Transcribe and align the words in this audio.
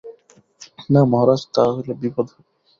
না 0.89 1.01
মহারাজ, 1.11 1.41
তাহা 1.53 1.71
হইলে 1.75 1.93
বিপদ 2.01 2.25
হইবে। 2.31 2.49